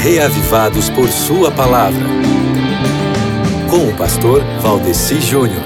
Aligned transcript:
reavivados 0.00 0.88
por 0.88 1.10
Sua 1.10 1.50
palavra. 1.50 2.06
Com 3.68 3.86
o 3.88 3.96
pastor 3.96 4.42
Valdeci 4.62 5.20
Júnior. 5.20 5.62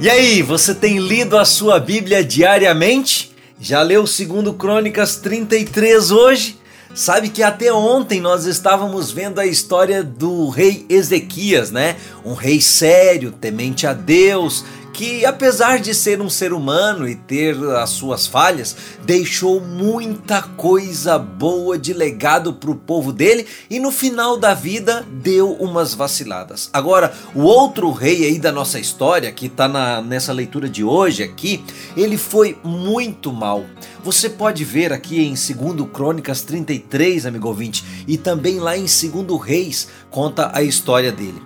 E 0.00 0.08
aí, 0.08 0.40
você 0.40 0.72
tem 0.72 0.98
lido 0.98 1.36
a 1.36 1.44
sua 1.44 1.80
Bíblia 1.80 2.22
diariamente? 2.22 3.32
Já 3.58 3.82
leu 3.82 4.04
2 4.04 4.56
Crônicas 4.56 5.16
33 5.16 6.12
hoje? 6.12 6.58
Sabe 6.96 7.28
que 7.28 7.42
até 7.42 7.70
ontem 7.70 8.22
nós 8.22 8.46
estávamos 8.46 9.10
vendo 9.10 9.38
a 9.38 9.44
história 9.44 10.02
do 10.02 10.48
rei 10.48 10.86
Ezequias, 10.88 11.70
né? 11.70 11.96
Um 12.24 12.32
rei 12.32 12.58
sério, 12.58 13.30
temente 13.32 13.86
a 13.86 13.92
Deus, 13.92 14.64
que 14.94 15.26
apesar 15.26 15.78
de 15.78 15.94
ser 15.94 16.22
um 16.22 16.30
ser 16.30 16.54
humano 16.54 17.06
e 17.06 17.14
ter 17.14 17.54
as 17.76 17.90
suas 17.90 18.26
falhas, 18.26 18.74
deixou 19.04 19.60
muita 19.60 20.40
coisa 20.40 21.18
boa 21.18 21.78
de 21.78 21.92
legado 21.92 22.54
para 22.54 22.70
o 22.70 22.74
povo 22.74 23.12
dele 23.12 23.46
e 23.68 23.78
no 23.78 23.90
final 23.90 24.38
da 24.38 24.54
vida 24.54 25.06
deu 25.06 25.52
umas 25.52 25.92
vaciladas. 25.92 26.70
Agora, 26.72 27.12
o 27.34 27.42
outro 27.42 27.90
rei 27.90 28.24
aí 28.24 28.38
da 28.38 28.50
nossa 28.50 28.80
história, 28.80 29.30
que 29.32 29.48
está 29.48 30.00
nessa 30.00 30.32
leitura 30.32 30.66
de 30.66 30.82
hoje 30.82 31.22
aqui, 31.22 31.62
ele 31.94 32.16
foi 32.16 32.56
muito 32.64 33.30
mal. 33.30 33.66
Você 34.06 34.30
pode 34.30 34.64
ver 34.64 34.92
aqui 34.92 35.20
em 35.20 35.34
2 35.34 35.90
Crônicas 35.92 36.40
33, 36.42 37.26
amigo 37.26 37.48
ouvinte, 37.48 37.84
e 38.06 38.16
também 38.16 38.60
lá 38.60 38.78
em 38.78 38.84
2 38.84 39.42
Reis 39.42 39.88
conta 40.12 40.48
a 40.54 40.62
história 40.62 41.10
dele. 41.10 41.42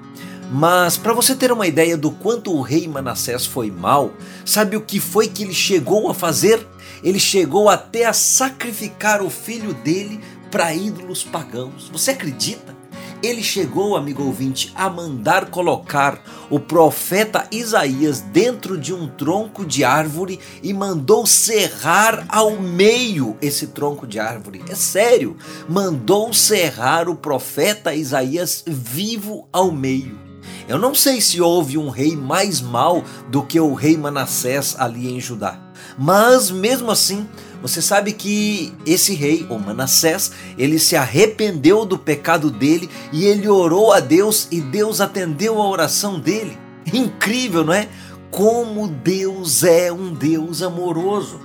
Mas 0.53 0.99
para 0.99 1.15
você 1.15 1.35
ter 1.35 1.51
uma 1.51 1.67
ideia 1.67 1.97
do 1.97 2.11
quanto 2.11 2.55
o 2.55 2.61
rei 2.61 2.87
Manassés 2.87 3.47
foi 3.47 3.71
mal, 3.71 4.13
sabe 4.45 4.77
o 4.77 4.83
que 4.83 5.01
foi 5.01 5.27
que 5.27 5.43
ele 5.43 5.55
chegou 5.55 6.11
a 6.11 6.15
fazer? 6.15 6.67
Ele 7.03 7.19
chegou 7.19 7.71
até 7.71 8.05
a 8.05 8.13
sacrificar 8.13 9.23
o 9.23 9.31
filho 9.31 9.73
dele 9.73 10.21
para 10.51 10.75
ídolos 10.75 11.25
pagãos. 11.25 11.89
Você 11.91 12.11
acredita? 12.11 12.80
Ele 13.23 13.43
chegou, 13.43 13.97
amigo 13.97 14.23
ouvinte, 14.23 14.73
a 14.75 14.89
mandar 14.89 15.51
colocar 15.51 16.23
o 16.49 16.59
profeta 16.59 17.47
Isaías 17.53 18.21
dentro 18.21 18.79
de 18.79 18.95
um 18.95 19.09
tronco 19.09 19.63
de 19.65 19.85
árvore 19.85 20.41
e 20.63 20.73
mandou 20.73 21.27
serrar 21.27 22.25
ao 22.31 22.53
meio 22.53 23.37
esse 23.43 23.67
tronco 23.67 24.07
de 24.07 24.19
árvore. 24.19 24.63
É 24.71 24.75
sério, 24.75 25.37
mandou 25.69 26.33
serrar 26.33 27.11
o 27.11 27.15
profeta 27.15 27.95
Isaías 27.95 28.65
vivo 28.67 29.47
ao 29.53 29.71
meio. 29.71 30.19
Eu 30.67 30.79
não 30.79 30.95
sei 30.95 31.21
se 31.21 31.43
houve 31.43 31.77
um 31.77 31.91
rei 31.91 32.17
mais 32.17 32.61
mau 32.61 33.05
do 33.29 33.43
que 33.43 33.61
o 33.61 33.75
rei 33.75 33.99
Manassés 33.99 34.75
ali 34.79 35.13
em 35.13 35.21
Judá. 35.21 35.61
Mas 35.99 36.51
mesmo 36.51 36.91
assim, 36.91 37.29
você 37.63 37.83
sabe 37.83 38.13
que 38.13 38.73
esse 38.87 39.15
rei, 39.15 39.47
o 39.51 39.59
Manassés, 39.59 40.33
ele 40.57 40.79
se 40.79 40.97
arrependeu 40.97 41.85
do 41.85 41.99
pecado 41.99 42.51
dele 42.51 42.89
e 43.13 43.25
ele 43.27 43.49
orou 43.49 43.93
a 43.93 44.01
Deus 44.01 44.49
e 44.51 44.61
Deus 44.61 45.01
atendeu 45.01 45.61
a 45.61 45.69
oração 45.69 46.19
dele. 46.19 46.59
Incrível, 46.93 47.65
não 47.65 47.75
é? 47.75 47.89
Como 48.31 48.89
Deus 48.89 49.63
é 49.63 49.93
um 49.93 50.15
Deus 50.15 50.63
amoroso. 50.63 51.41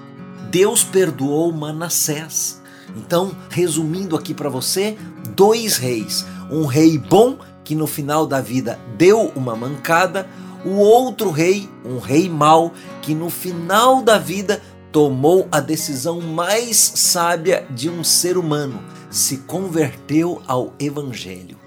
Deus 0.50 0.84
perdoou 0.84 1.52
Manassés. 1.52 2.62
Então, 2.96 3.36
resumindo 3.50 4.16
aqui 4.16 4.34
para 4.34 4.48
você, 4.48 4.98
dois 5.36 5.78
reis, 5.78 6.26
um 6.50 6.66
rei 6.66 6.98
bom 6.98 7.38
que 7.64 7.76
no 7.76 7.88
final 7.88 8.26
da 8.26 8.40
vida 8.40 8.80
deu 8.96 9.32
uma 9.36 9.56
mancada, 9.56 10.28
o 10.64 10.78
outro 10.78 11.30
rei, 11.30 11.70
um 11.84 12.00
rei 12.00 12.30
mau, 12.30 12.72
que 13.02 13.14
no 13.14 13.30
final 13.30 14.02
da 14.02 14.18
vida 14.18 14.62
tomou 14.96 15.46
a 15.52 15.60
decisão 15.60 16.22
mais 16.22 16.78
sábia 16.78 17.68
de 17.70 17.90
um 17.90 18.02
ser 18.02 18.38
humano, 18.38 18.82
se 19.12 19.40
converteu 19.40 20.42
ao 20.48 20.74
evangelho. 20.80 21.58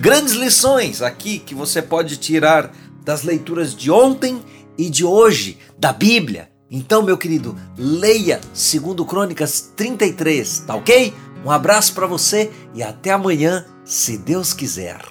Grandes 0.00 0.32
lições 0.32 1.02
aqui 1.02 1.38
que 1.38 1.54
você 1.54 1.82
pode 1.82 2.16
tirar 2.16 2.74
das 3.04 3.22
leituras 3.22 3.74
de 3.74 3.90
ontem 3.90 4.42
e 4.78 4.88
de 4.88 5.04
hoje 5.04 5.58
da 5.78 5.92
Bíblia. 5.92 6.48
Então, 6.70 7.02
meu 7.02 7.18
querido, 7.18 7.54
leia 7.76 8.40
segundo 8.54 9.04
Crônicas 9.04 9.72
33, 9.76 10.60
tá 10.60 10.74
OK? 10.74 11.12
Um 11.44 11.50
abraço 11.50 11.92
para 11.92 12.06
você 12.06 12.50
e 12.74 12.82
até 12.82 13.10
amanhã, 13.10 13.66
se 13.84 14.16
Deus 14.16 14.54
quiser. 14.54 15.10